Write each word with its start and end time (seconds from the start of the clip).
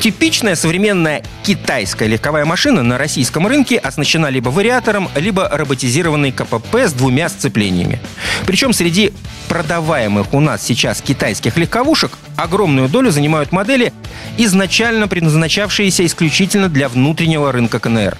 Типичная 0.00 0.54
современная 0.54 1.22
китайская 1.42 2.06
легковая 2.06 2.44
машина 2.44 2.82
на 2.82 2.98
российском 2.98 3.46
рынке 3.46 3.76
оснащена 3.76 4.28
либо 4.28 4.50
вариатором, 4.50 5.08
либо 5.16 5.48
роботизированной 5.48 6.32
КПП 6.32 6.76
с 6.86 6.92
двумя 6.92 7.28
сцеплениями. 7.28 8.00
Причем 8.46 8.72
среди 8.72 9.12
продаваемых 9.48 10.32
у 10.32 10.40
нас 10.40 10.64
сейчас 10.64 11.00
китайских 11.00 11.56
легковушек 11.56 12.12
огромную 12.36 12.88
долю 12.88 13.10
занимают 13.10 13.52
модели, 13.52 13.92
изначально 14.36 15.08
предназначавшиеся 15.08 16.04
исключительно 16.04 16.68
для 16.68 16.88
внутреннего 16.88 17.50
рынка 17.50 17.78
КНР. 17.78 18.18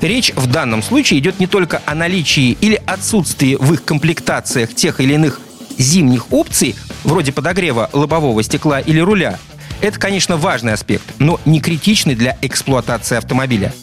Речь 0.00 0.32
в 0.34 0.46
данном 0.48 0.82
случае 0.82 1.20
идет 1.20 1.38
не 1.40 1.46
только 1.46 1.80
о 1.86 1.94
наличии 1.94 2.56
или 2.60 2.80
отсутствии 2.86 3.56
в 3.58 3.72
их 3.72 3.84
комплектациях 3.84 4.74
тех 4.74 5.00
или 5.00 5.14
иных 5.14 5.40
зимних 5.78 6.32
опций, 6.32 6.74
вроде 7.04 7.32
подогрева 7.32 7.88
лобового 7.92 8.42
стекла 8.42 8.80
или 8.80 9.00
руля, 9.00 9.38
это, 9.82 9.98
конечно, 9.98 10.36
важный 10.36 10.72
аспект, 10.72 11.04
но 11.18 11.40
не 11.44 11.60
критичный 11.60 12.14
для 12.14 12.38
эксплуатации 12.40 13.16
автомобиля. 13.16 13.74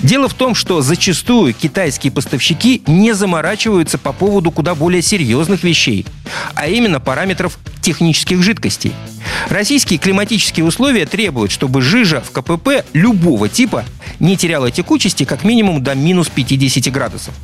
Дело 0.00 0.28
в 0.28 0.34
том, 0.34 0.54
что 0.54 0.80
зачастую 0.80 1.52
китайские 1.52 2.12
поставщики 2.12 2.82
не 2.86 3.12
заморачиваются 3.12 3.98
по 3.98 4.12
поводу 4.12 4.50
куда 4.50 4.74
более 4.74 5.02
серьезных 5.02 5.64
вещей, 5.64 6.06
а 6.54 6.68
именно 6.68 7.00
параметров 7.00 7.58
технических 7.82 8.42
жидкостей. 8.42 8.92
Российские 9.48 9.98
климатические 9.98 10.64
условия 10.64 11.06
требуют, 11.06 11.50
чтобы 11.50 11.82
жижа 11.82 12.20
в 12.20 12.30
КПП 12.30 12.84
любого 12.92 13.48
типа 13.48 13.84
не 14.20 14.36
теряла 14.36 14.70
текучести 14.70 15.24
как 15.24 15.44
минимум 15.44 15.82
до 15.82 15.94
минус 15.94 16.28
50 16.28 16.92
градусов. 16.92 17.34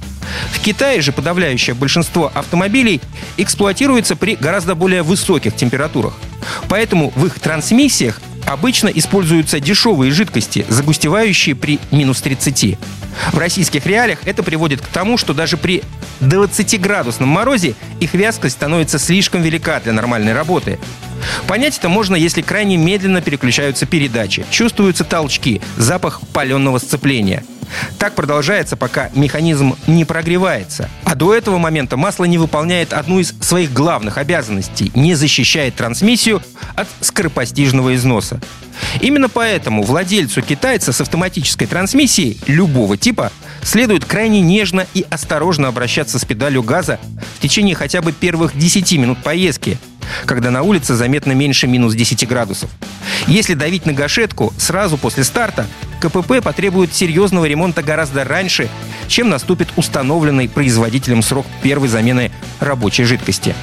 В 0.52 0.60
Китае 0.60 1.00
же 1.00 1.12
подавляющее 1.12 1.74
большинство 1.74 2.30
автомобилей 2.34 3.00
эксплуатируется 3.36 4.16
при 4.16 4.36
гораздо 4.36 4.74
более 4.74 5.02
высоких 5.02 5.54
температурах. 5.56 6.14
Поэтому 6.68 7.12
в 7.16 7.26
их 7.26 7.38
трансмиссиях 7.38 8.20
обычно 8.46 8.88
используются 8.88 9.60
дешевые 9.60 10.12
жидкости, 10.12 10.66
загустевающие 10.68 11.54
при 11.54 11.78
минус 11.90 12.20
30. 12.20 12.78
В 13.32 13.38
российских 13.38 13.86
реалиях 13.86 14.20
это 14.26 14.42
приводит 14.42 14.80
к 14.80 14.86
тому, 14.88 15.16
что 15.16 15.34
даже 15.34 15.56
при 15.56 15.82
20-градусном 16.20 17.26
морозе 17.26 17.74
их 18.00 18.14
вязкость 18.14 18.56
становится 18.56 18.98
слишком 18.98 19.42
велика 19.42 19.80
для 19.80 19.92
нормальной 19.92 20.34
работы. 20.34 20.78
Понять 21.46 21.78
это 21.78 21.88
можно, 21.88 22.16
если 22.16 22.42
крайне 22.42 22.76
медленно 22.76 23.20
переключаются 23.20 23.86
передачи, 23.86 24.44
чувствуются 24.50 25.04
толчки, 25.04 25.60
запах 25.76 26.20
паленого 26.32 26.78
сцепления– 26.78 27.44
так 27.98 28.14
продолжается, 28.14 28.76
пока 28.76 29.10
механизм 29.14 29.76
не 29.86 30.04
прогревается. 30.04 30.88
А 31.04 31.14
до 31.14 31.34
этого 31.34 31.58
момента 31.58 31.96
масло 31.96 32.24
не 32.24 32.38
выполняет 32.38 32.92
одну 32.92 33.20
из 33.20 33.34
своих 33.40 33.72
главных 33.72 34.18
обязанностей– 34.18 34.90
не 34.94 35.14
защищает 35.14 35.74
трансмиссию 35.74 36.42
от 36.74 36.88
скоропостижного 37.00 37.94
износа. 37.94 38.40
Именно 39.00 39.28
поэтому 39.28 39.82
владельцу 39.82 40.42
китайца 40.42 40.92
с 40.92 41.00
автоматической 41.00 41.66
трансмиссией 41.66 42.38
любого 42.46 42.96
типа 42.96 43.30
следует 43.62 44.04
крайне 44.04 44.40
нежно 44.40 44.86
и 44.94 45.04
осторожно 45.10 45.68
обращаться 45.68 46.18
с 46.18 46.24
педалью 46.24 46.62
газа 46.62 46.98
в 47.38 47.42
течение 47.42 47.74
хотя 47.74 48.02
бы 48.02 48.12
первых 48.12 48.56
10 48.56 48.92
минут 48.98 49.18
поездки, 49.18 49.78
когда 50.26 50.50
на 50.50 50.62
улице 50.62 50.94
заметно 50.94 51.32
меньше 51.32 51.66
минус 51.66 51.94
10 51.94 52.26
градусов. 52.28 52.70
Если 53.26 53.54
давить 53.54 53.86
на 53.86 53.92
гашетку 53.92 54.52
сразу 54.58 54.96
после 54.96 55.24
старта, 55.24 55.66
КПП 56.00 56.42
потребует 56.42 56.94
серьезного 56.94 57.46
ремонта 57.46 57.82
гораздо 57.82 58.24
раньше, 58.24 58.68
чем 59.08 59.30
наступит 59.30 59.68
установленный 59.76 60.48
производителем 60.48 61.22
срок 61.22 61.46
первой 61.62 61.88
замены 61.88 62.30
рабочей 62.60 63.04
жидкости. 63.04 63.54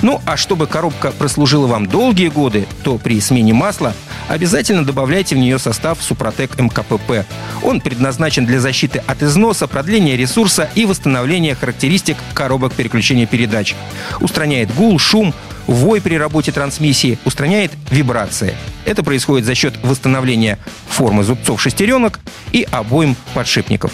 Ну, 0.00 0.20
а 0.24 0.36
чтобы 0.36 0.66
коробка 0.66 1.12
прослужила 1.12 1.66
вам 1.66 1.86
долгие 1.86 2.28
годы, 2.28 2.66
то 2.82 2.98
при 2.98 3.20
смене 3.20 3.52
масла 3.52 3.94
обязательно 4.28 4.84
добавляйте 4.84 5.34
в 5.34 5.38
нее 5.38 5.58
состав 5.58 6.02
Супротек 6.02 6.58
МКПП. 6.58 7.26
Он 7.62 7.80
предназначен 7.80 8.46
для 8.46 8.60
защиты 8.60 9.02
от 9.06 9.22
износа, 9.22 9.66
продления 9.66 10.16
ресурса 10.16 10.70
и 10.74 10.86
восстановления 10.86 11.54
характеристик 11.54 12.16
коробок 12.32 12.72
переключения 12.72 13.26
передач. 13.26 13.74
Устраняет 14.20 14.74
гул, 14.74 14.98
шум, 14.98 15.34
вой 15.66 16.00
при 16.00 16.16
работе 16.16 16.52
трансмиссии, 16.52 17.18
устраняет 17.24 17.72
вибрации. 17.90 18.54
Это 18.84 19.02
происходит 19.02 19.46
за 19.46 19.54
счет 19.54 19.74
восстановления 19.82 20.58
формы 20.88 21.22
зубцов 21.24 21.60
шестеренок 21.60 22.20
и 22.52 22.66
обоим 22.70 23.16
подшипников. 23.34 23.92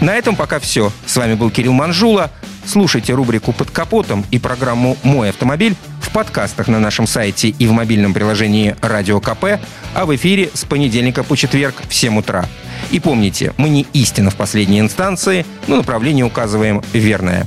На 0.00 0.14
этом 0.14 0.36
пока 0.36 0.58
все. 0.58 0.92
С 1.06 1.16
вами 1.16 1.34
был 1.34 1.50
Кирилл 1.50 1.72
Манжула. 1.72 2.30
Слушайте 2.64 3.14
рубрику 3.14 3.52
«Под 3.52 3.70
капотом» 3.70 4.24
и 4.30 4.38
программу 4.38 4.96
«Мой 5.02 5.30
автомобиль» 5.30 5.74
в 6.02 6.10
подкастах 6.10 6.68
на 6.68 6.78
нашем 6.78 7.06
сайте 7.06 7.48
и 7.48 7.66
в 7.66 7.72
мобильном 7.72 8.12
приложении 8.12 8.76
«Радио 8.82 9.20
КП», 9.20 9.60
а 9.94 10.04
в 10.04 10.14
эфире 10.14 10.50
с 10.52 10.64
понедельника 10.64 11.22
по 11.22 11.36
четверг 11.36 11.76
в 11.88 11.94
7 11.94 12.18
утра. 12.18 12.46
И 12.90 13.00
помните, 13.00 13.52
мы 13.56 13.68
не 13.68 13.86
истина 13.92 14.30
в 14.30 14.36
последней 14.36 14.80
инстанции, 14.80 15.46
но 15.66 15.76
направление 15.76 16.24
указываем 16.24 16.82
верное. 16.92 17.46